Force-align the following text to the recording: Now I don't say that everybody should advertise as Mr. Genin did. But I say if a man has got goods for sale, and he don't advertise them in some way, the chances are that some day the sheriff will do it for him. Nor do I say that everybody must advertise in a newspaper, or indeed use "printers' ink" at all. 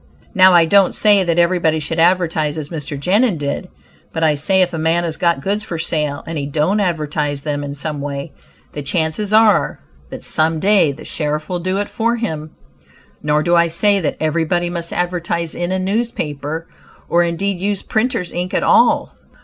Now 0.33 0.53
I 0.53 0.65
don't 0.65 0.95
say 0.95 1.23
that 1.23 1.37
everybody 1.37 1.77
should 1.77 1.99
advertise 1.99 2.57
as 2.57 2.69
Mr. 2.69 2.99
Genin 2.99 3.37
did. 3.37 3.69
But 4.11 4.23
I 4.23 4.33
say 4.33 4.63
if 4.63 4.73
a 4.73 4.79
man 4.79 5.03
has 5.03 5.15
got 5.15 5.41
goods 5.43 5.63
for 5.63 5.77
sale, 5.77 6.23
and 6.25 6.39
he 6.39 6.47
don't 6.47 6.79
advertise 6.79 7.43
them 7.43 7.63
in 7.63 7.75
some 7.75 8.01
way, 8.01 8.31
the 8.73 8.81
chances 8.81 9.31
are 9.31 9.79
that 10.09 10.23
some 10.23 10.59
day 10.59 10.91
the 10.91 11.05
sheriff 11.05 11.49
will 11.49 11.59
do 11.59 11.77
it 11.77 11.87
for 11.87 12.15
him. 12.15 12.49
Nor 13.21 13.43
do 13.43 13.55
I 13.55 13.67
say 13.67 13.99
that 13.99 14.17
everybody 14.19 14.71
must 14.71 14.91
advertise 14.91 15.53
in 15.53 15.71
a 15.71 15.77
newspaper, 15.77 16.65
or 17.07 17.21
indeed 17.21 17.59
use 17.61 17.83
"printers' 17.83 18.31
ink" 18.31 18.55
at 18.55 18.63
all. 18.63 19.15